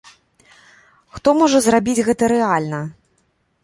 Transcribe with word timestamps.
Хто 1.19 1.29
можа 1.43 1.57
зрабіць 1.69 2.05
гэта 2.11 2.35
рэальна? 2.37 2.85